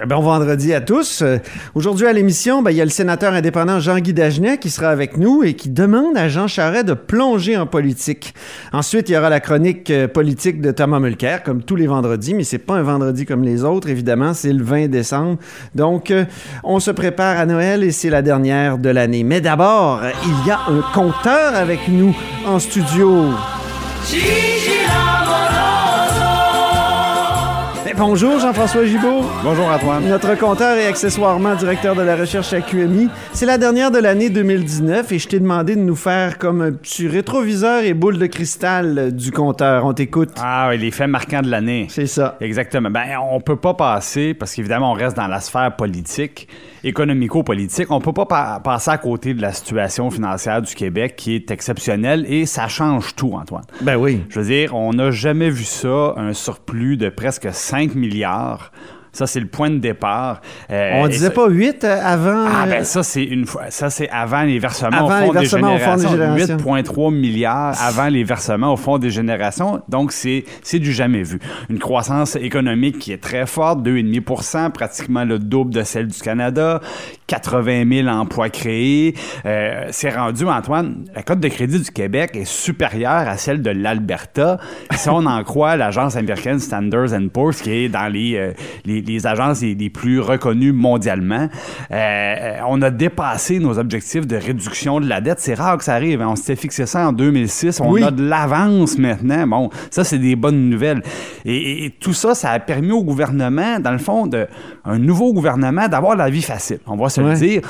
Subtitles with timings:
[0.00, 1.22] Eh bon vendredi à tous.
[1.22, 1.38] Euh,
[1.74, 5.16] Aujourd'hui à l'émission, ben, il y a le sénateur indépendant Jean-Guy Dagenet qui sera avec
[5.16, 8.32] nous et qui demande à Jean Charest de plonger en politique.
[8.72, 12.34] Ensuite, il y aura la chronique euh, politique de Thomas Mulcair, comme tous les vendredis,
[12.34, 15.38] mais c'est pas un vendredi comme les autres, évidemment, c'est le 20 décembre.
[15.74, 16.26] Donc, euh,
[16.62, 19.24] on se prépare à Noël et c'est la dernière de l'année.
[19.24, 22.14] Mais d'abord, il y a un compteur avec nous
[22.46, 23.32] en studio.
[27.98, 29.22] Bonjour Jean-François Gibault.
[29.42, 30.08] Bonjour Antoine.
[30.08, 33.08] Notre compteur et accessoirement directeur de la recherche à QMI.
[33.32, 36.72] C'est la dernière de l'année 2019 et je t'ai demandé de nous faire comme un
[36.72, 39.84] petit rétroviseur et boule de cristal du compteur.
[39.84, 40.30] On t'écoute.
[40.40, 41.86] Ah oui, les faits marquants de l'année.
[41.90, 42.36] C'est ça.
[42.40, 42.90] Exactement.
[42.90, 46.48] Ben, on peut pas passer, parce qu'évidemment, on reste dans la sphère politique,
[46.84, 51.34] économico-politique, on peut pas pa- passer à côté de la situation financière du Québec qui
[51.34, 53.64] est exceptionnelle et ça change tout, Antoine.
[53.80, 54.22] Ben oui.
[54.28, 58.72] Je veux dire, on n'a jamais vu ça, un surplus de presque 5 milliards.
[59.12, 60.40] Ça, c'est le point de départ.
[60.70, 62.46] Euh, On disait ça- pas 8 avant.
[62.48, 65.26] Ah euh, ben ça c'est une fois ça c'est avant les versements Avant au les
[65.26, 66.56] fond versements des générations, générations.
[66.56, 71.38] 8.3 milliards avant les versements au fond des générations donc c'est c'est du jamais vu
[71.70, 76.80] une croissance économique qui est très forte 2,5% pratiquement le double de celle du Canada
[77.26, 79.14] 80 000 emplois créés
[79.46, 83.70] Euh, c'est rendu Antoine la cote de crédit du Québec est supérieure à celle de
[83.70, 84.58] l'Alberta
[84.92, 88.52] si on en croit l'agence américaine Standards Poor's qui est dans les euh,
[88.84, 91.48] les, les agences les, plus reconnues mondialement
[91.90, 95.40] euh, on a dépassé nos objectifs de réduction de la dette.
[95.40, 96.20] C'est rare que ça arrive.
[96.22, 96.28] hein.
[96.30, 97.80] On s'était fixé ça en 2006.
[97.80, 98.02] On Oui.
[98.02, 99.46] a de l'avance maintenant.
[99.46, 101.02] Bon, ça, c'est des bonnes nouvelles.
[101.44, 104.46] Et, et- et tout ça, ça a permis au gouvernement, dans le fond, de,
[104.84, 106.78] un nouveau gouvernement, d'avoir la vie facile.
[106.86, 107.30] On va se Ouais.
[107.32, 107.60] le dire.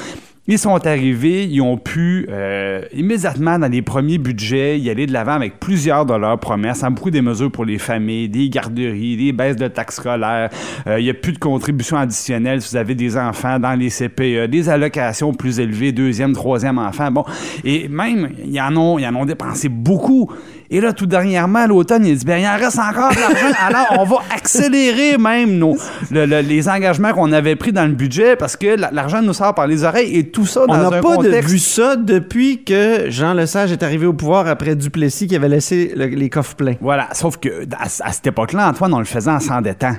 [0.50, 5.12] Ils sont arrivés, ils ont pu euh, immédiatement dans les premiers budgets y aller de
[5.12, 9.32] l'avant avec plusieurs de leurs promesses, beaucoup des mesures pour les familles, des garderies, des
[9.32, 10.48] baisses de taxes scolaires.
[10.86, 13.90] Euh, Il n'y a plus de contributions additionnelles si vous avez des enfants dans les
[13.90, 17.10] CPE, des allocations plus élevées, deuxième, troisième enfant.
[17.10, 17.24] Bon,
[17.62, 20.30] et même ils en ont dépensé beaucoup.
[20.70, 23.56] Et là, tout dernièrement, à l'automne, il dit ben il en reste encore de l'argent.
[23.66, 25.78] Alors, on va accélérer même nos,
[26.10, 29.32] le- le- les engagements qu'on avait pris dans le budget parce que la- l'argent nous
[29.32, 33.10] sort par les oreilles et tout ça dans On n'a pas vu ça depuis que
[33.10, 36.74] Jean Lesage est arrivé au pouvoir après Duplessis qui avait laissé le- les coffres pleins.
[36.82, 39.94] Voilà, sauf que à, à cette époque-là, Antoine, on le faisait en s'endettant.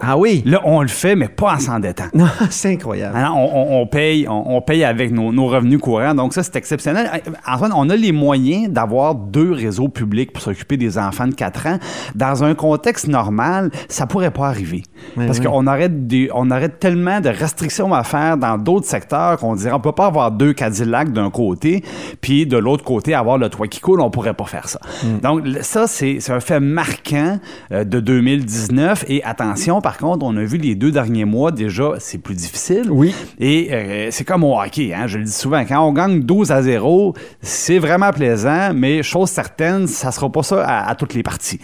[0.00, 0.42] Ah oui?
[0.46, 2.04] Là, on le fait, mais pas en s'endettant.
[2.20, 3.16] Non, c'est incroyable.
[3.16, 6.14] Hein, on, paye, on, on paye avec nos, nos revenus courants.
[6.14, 7.08] Donc ça, c'est exceptionnel.
[7.46, 11.66] Antoine, on a les moyens d'avoir deux réseaux publics pour s'occuper des enfants de 4
[11.66, 11.78] ans.
[12.14, 14.82] Dans un contexte normal, ça pourrait pas arriver.
[15.16, 15.46] Parce oui.
[15.46, 19.72] qu'on aurait, des, on aurait tellement de restrictions à faire dans d'autres secteurs qu'on dirait
[19.72, 21.82] on peut pas avoir deux Cadillacs d'un côté,
[22.20, 24.80] puis de l'autre côté avoir le toit qui coule, on pourrait pas faire ça.
[25.02, 25.18] Mm.
[25.20, 27.38] Donc ça, c'est c'est un fait marquant
[27.72, 29.04] euh, de 2019.
[29.08, 32.84] Et attention, par contre, on a vu les deux derniers mois déjà, c'est plus difficile.
[32.90, 33.12] Oui.
[33.40, 36.52] Et euh, c'est comme au hockey, hein, je le dis souvent, quand on gagne 12
[36.52, 37.12] à 0,
[37.42, 41.58] c'est vraiment plaisant, mais chose certaine, ça sera pas ça à, à toutes les parties.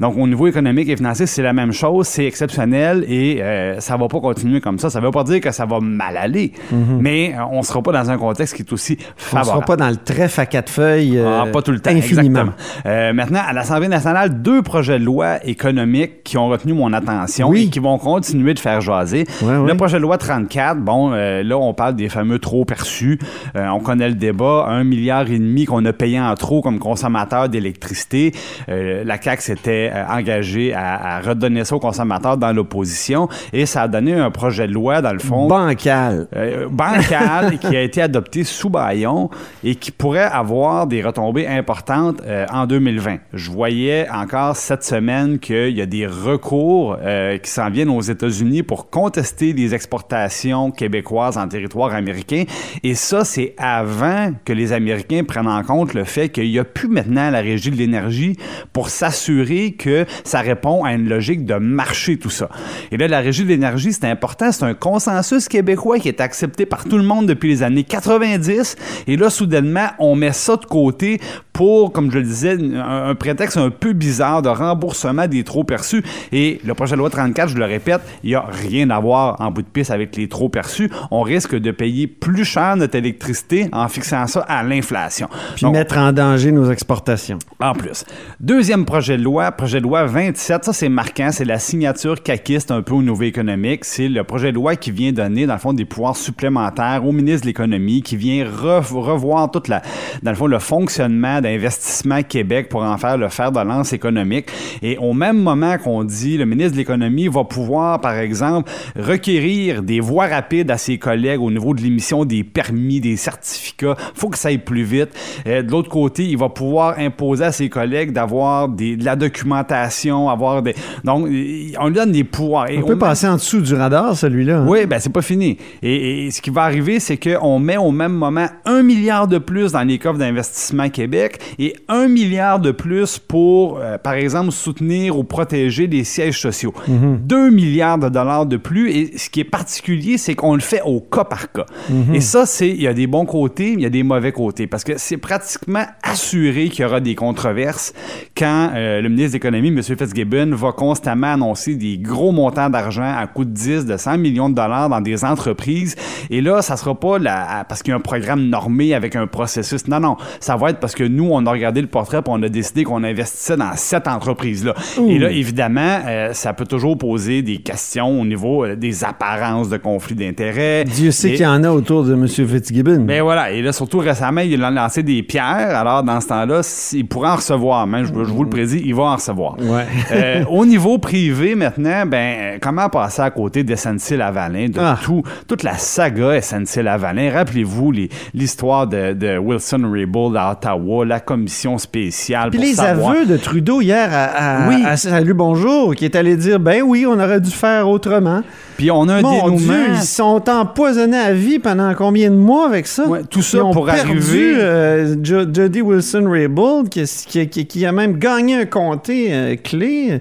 [0.00, 3.96] Donc au niveau économique et financier, c'est la même chose, c'est exceptionnel et euh, ça
[3.96, 4.90] va pas continuer comme ça.
[4.90, 8.10] Ça veut pas dire que ça va mal aller, mais euh, on sera pas dans
[8.10, 9.46] un contexte qui est aussi On favorable.
[9.50, 12.46] sera pas dans le trèfle à quatre feuilles euh, Ah, pas tout le temps, infiniment.
[12.86, 17.48] Euh, maintenant, à l'Assemblée nationale, deux projets de loi économiques qui ont retenu mon attention
[17.50, 17.64] Oui.
[17.64, 19.26] et qui vont continuer de faire jaser.
[19.42, 23.18] Ouais, le projet de loi 34, bon, euh, là, on parle des fameux trop perçus.
[23.56, 26.78] Euh, on connaît le débat, un milliard et demi qu'on a payé en trop comme
[26.78, 28.32] consommateur d'électricité.
[28.68, 33.82] Euh, la CAQ s'était engagée à, à redonner ça aux consommateurs dans l'opposition et ça
[33.82, 36.28] a donné un projet de loi, dans le fond, Bancal.
[36.70, 39.30] bancal qui a été adopté sous baillon
[39.64, 43.16] et qui pourrait avoir des retombées importantes en 2020.
[43.32, 46.96] Je voyais encore cette semaine qu'il y a des recours
[47.42, 52.44] qui s'en viennent aux États-Unis pour contester les exportations québécoises en territoire américain.
[52.84, 56.64] Et ça, c'est avant que les Américains prennent en compte le fait qu'il n'y a
[56.64, 58.36] plus maintenant la régie de l'énergie
[58.72, 62.48] pour s'assurer que ça répond à une logique de marché, tout ça.
[62.92, 64.52] Et là, la régie de l'énergie, c'est important.
[64.52, 68.76] C'est un consensus québécois qui est accepté par tout le monde depuis les années 90.
[69.08, 71.20] Et là, soudainement, on met ça de côté
[71.58, 75.64] pour, comme je le disais, un, un prétexte un peu bizarre de remboursement des trop
[75.64, 76.04] perçus.
[76.30, 79.40] Et le projet de loi 34, je le répète, il n'y a rien à voir
[79.40, 80.88] en bout de piste avec les trop perçus.
[81.10, 85.28] On risque de payer plus cher notre électricité en fixant ça à l'inflation.
[85.56, 87.40] Puis Donc, mettre en danger nos exportations.
[87.58, 88.04] en plus.
[88.38, 92.70] Deuxième projet de loi, projet de loi 27, ça c'est marquant, c'est la signature caquiste
[92.70, 93.84] un peu au nouveau économique.
[93.84, 97.10] C'est le projet de loi qui vient donner, dans le fond, des pouvoirs supplémentaires au
[97.10, 99.82] ministre de l'Économie, qui vient re- revoir toute la,
[100.22, 104.46] dans le fond, le fonctionnement d'investissement Québec pour en faire le fer de lance économique.
[104.82, 109.82] Et au même moment qu'on dit, le ministre de l'Économie va pouvoir, par exemple, requérir
[109.82, 113.96] des voies rapides à ses collègues au niveau de l'émission des permis, des certificats.
[114.14, 115.10] faut que ça aille plus vite.
[115.46, 120.28] Euh, de l'autre côté, il va pouvoir imposer à ses collègues d'avoir de la documentation,
[120.28, 120.74] avoir des...
[121.04, 122.66] Donc, on lui donne des pouvoirs.
[122.76, 124.58] on, peut passer en dessous du radar, celui-là.
[124.58, 124.66] Hein?
[124.68, 125.56] Oui, ben c'est pas fini.
[125.82, 129.72] Et, ce qui va arriver, c'est qu'on met au même moment un milliard de plus
[129.72, 135.18] dans les coffres d'investissement Québec et un milliard de plus pour, euh, par exemple, soutenir
[135.18, 136.74] ou protéger les sièges sociaux.
[136.86, 137.20] Mhm.
[137.24, 138.90] Deux milliards de dollars de plus.
[138.90, 141.66] Et ce qui est particulier, c'est qu'on le fait au cas par cas.
[141.88, 142.14] Mhm.
[142.14, 144.66] Et ça, c'est il y a des bons côtés, il y a des mauvais côtés.
[144.66, 147.92] Parce que c'est pratiquement assuré qu'il y aura des controverses
[148.36, 149.82] quand euh, le ministre de l'Économie, M.
[149.82, 154.48] Fitzgibbon, va constamment annoncer des gros montants d'argent à coût de 10, de 100 millions
[154.48, 155.96] de dollars dans des entreprises.
[156.30, 159.26] Et là, ça sera pas la, parce qu'il y a un programme normé avec un
[159.26, 159.88] processus.
[159.88, 160.16] Non, non.
[160.40, 162.84] Ça va être parce que nous, on a regardé le portrait et on a décidé
[162.84, 164.74] qu'on investissait dans cette entreprise-là.
[165.08, 169.68] Et là, évidemment, euh, ça peut toujours poser des questions au niveau euh, des apparences
[169.68, 170.84] de conflits d'intérêts.
[170.84, 172.26] Dieu sait qu'il y en a autour de M.
[172.26, 173.00] Fitzgibbon.
[173.00, 173.50] Mais ben voilà.
[173.50, 175.76] Et là, surtout récemment, il a lancé des pierres.
[175.76, 176.60] Alors, dans ce temps-là,
[176.92, 177.86] il pourrait en recevoir.
[177.86, 179.56] Même, je, vous le prédis, il va en recevoir.
[179.58, 179.86] Ouais.
[180.12, 184.98] Euh, au niveau privé, maintenant, ben, comment passer à côté de SNC-Lavalin, de ah.
[185.02, 187.30] tout, toute la saga SNC-Lavalin?
[187.32, 187.92] Rappelez-vous
[188.34, 192.50] l'histoire de, de, Wilson Raybould à Ottawa, la commission spéciale.
[192.50, 194.84] Puis les aveux de Trudeau hier à, oui.
[194.96, 198.42] Salut Bonjour, qui est allé dire ben oui, on aurait dû faire autrement.
[198.76, 199.56] Puis on a un Mon dénouement.
[199.56, 203.04] Dieu, ils sont empoisonnés à vie pendant combien de mois avec ça?
[203.28, 204.54] tout ça pour perdu, arriver.
[204.56, 210.20] Euh, Jody Wilson-Raybould, qui, qui, qui, a même gagné un comté euh, clé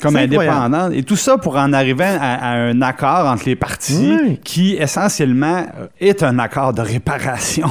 [0.00, 0.92] comme indépendante.
[0.94, 5.86] Et tout ça pour en arriver à, un accord entre les partis qui, essentiellement, euh,
[6.00, 7.68] est un accord de réparation.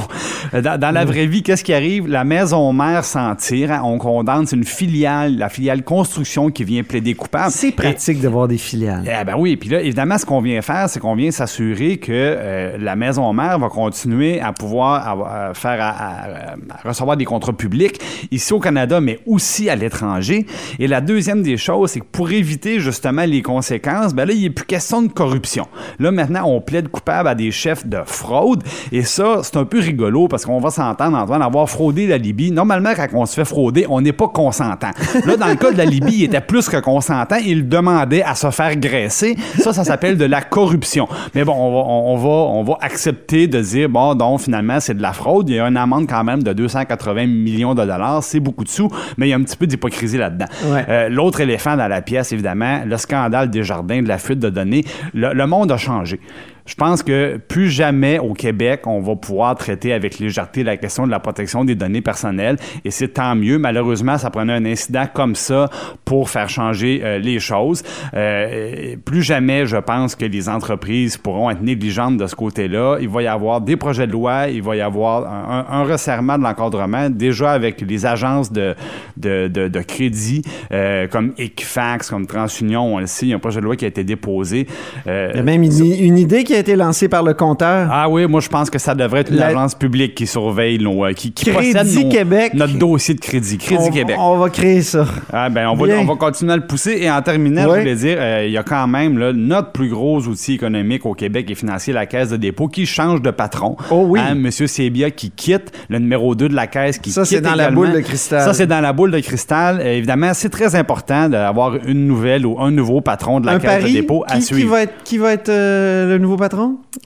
[0.54, 2.06] Euh, dans, la vraie vie, qu'est-ce qui arrive?
[2.06, 3.72] La maison mère s'en tire.
[3.72, 7.50] Hein, on condamne, c'est une filiale, la filiale construction qui vient plaider coupable.
[7.50, 9.04] C'est pratique d'avoir des filiales.
[9.06, 9.56] Eh ben oui.
[9.56, 13.32] Puis là, évidemment, ce qu'on vient faire, c'est qu'on vient s'assurer que euh, la maison
[13.32, 18.00] mère va continuer à pouvoir faire à, recevoir des contrats publics
[18.30, 20.46] ici au Canada, mais aussi à l'étranger.
[20.78, 24.40] Et la deuxième des choses, c'est que pour éviter justement les conséquences, ben là, il
[24.40, 25.66] n'est plus question de corruption.
[25.98, 28.64] Là, maintenant, on plaide coupable à des chefs de fraude.
[28.90, 32.16] Et ça, c'est un peu rigolo parce qu'on va s'entendre en train d'avoir fraudé la
[32.16, 32.52] Libye.
[32.52, 34.92] Normalement, quand on se fait frauder, on n'est pas consentant.
[35.26, 37.36] Là, dans le cas de la Libye, il était plus que consentant.
[37.36, 39.36] Il demandait à se faire graisser.
[39.58, 41.06] Ça, ça s'appelle de la corruption.
[41.34, 44.94] Mais bon, on va, on va, on va accepter de dire, bon, donc, finalement, c'est
[44.94, 45.50] de la fraude.
[45.50, 48.22] Il y a une amende quand même de 280 millions de dollars.
[48.22, 50.46] C'est beaucoup de sous, mais il y a un petit peu d'hypocrisie là-dedans.
[50.64, 54.48] Euh, l'autre éléphant dans la pièce, évidemment, le scandale des jardins, de la fuite de
[54.48, 54.84] données.
[55.12, 56.18] le monde a changé.
[56.66, 61.06] Je pense que plus jamais au Québec, on va pouvoir traiter avec légèreté la question
[61.06, 63.58] de la protection des données personnelles et c'est tant mieux.
[63.58, 65.70] Malheureusement, ça prenait un incident comme ça
[66.04, 67.84] pour faire changer euh, les choses.
[68.14, 72.98] Euh, plus jamais, je pense que les entreprises pourront être négligentes de ce côté-là.
[73.00, 75.26] Il va y avoir des projets de loi, il va y avoir
[75.70, 78.74] un, resserrement de l'encadrement, déjà avec les agences de,
[79.16, 80.42] de, de, crédit
[80.72, 83.76] euh, comme Equifax, comme TransUnion, on le sait, il y a un projet de loi
[83.76, 84.66] qui a été déposé.
[85.06, 87.88] il y a même une, une idée qui a été lancé par le compteur?
[87.90, 91.04] Ah oui, moi je pense que ça devrait être une agence publique qui surveille nos,
[91.04, 92.54] euh, qui, qui possède Québec.
[92.54, 93.58] notre dossier de crédit.
[93.58, 94.16] Crédit Québec.
[94.18, 95.06] On va créer ça.
[95.32, 97.94] Ah ben on va, on va continuer à le pousser et en terminant, je voulais
[97.94, 101.50] dire, euh, il y a quand même là, notre plus gros outil économique au Québec
[101.50, 103.76] et financier, la Caisse de dépôt, qui change de patron.
[103.90, 104.20] Oh oui.
[104.20, 107.30] Hein, Monsieur Sébia qui quitte, le numéro 2 de la Caisse qui ça, quitte.
[107.30, 108.42] Ça, c'est dans la boule de cristal.
[108.42, 109.80] Ça, c'est dans la boule de cristal.
[109.80, 113.84] Euh, évidemment, c'est très important d'avoir une nouvelle ou un nouveau patron de la Caisse
[113.84, 114.60] de dépôt à suivre.
[114.60, 116.45] Qui va être, qui va être le nouveau patron?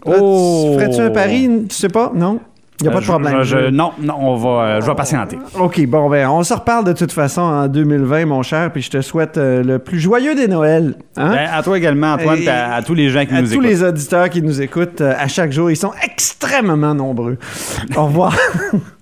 [0.04, 0.74] Oh!
[0.74, 1.48] Ferais-tu un pari?
[1.68, 2.12] Tu sais pas?
[2.14, 2.40] Non?
[2.80, 3.74] Il n'y a pas de euh, problème.
[3.74, 5.38] non, non, on va, euh, je vais patienter.
[5.58, 8.90] OK, bon, ben, on se reparle de toute façon en 2020, mon cher, puis je
[8.90, 10.94] te souhaite euh, le plus joyeux des Noëls.
[11.16, 11.30] Hein?
[11.30, 13.52] Ben, à toi également, Antoine, et à, tous les gens qui nous écoutent.
[13.52, 15.70] À tous les auditeurs qui nous écoutent à chaque jour.
[15.70, 17.36] Ils sont extrêmement nombreux.
[17.96, 18.34] Au revoir.